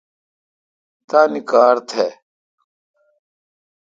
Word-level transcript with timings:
تانی 1.09 1.41
کار 1.51 1.75
تھا۔ 1.89 2.05